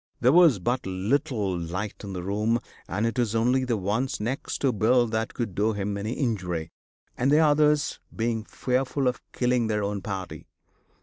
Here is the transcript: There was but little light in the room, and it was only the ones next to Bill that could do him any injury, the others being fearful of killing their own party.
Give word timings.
There 0.19 0.31
was 0.31 0.57
but 0.57 0.83
little 0.87 1.55
light 1.55 2.03
in 2.03 2.13
the 2.13 2.23
room, 2.23 2.59
and 2.87 3.05
it 3.05 3.19
was 3.19 3.35
only 3.35 3.63
the 3.65 3.77
ones 3.77 4.19
next 4.19 4.57
to 4.61 4.71
Bill 4.71 5.05
that 5.05 5.35
could 5.35 5.53
do 5.53 5.73
him 5.73 5.95
any 5.95 6.13
injury, 6.13 6.71
the 7.19 7.37
others 7.37 7.99
being 8.15 8.43
fearful 8.45 9.07
of 9.07 9.21
killing 9.31 9.67
their 9.67 9.83
own 9.83 10.01
party. 10.01 10.47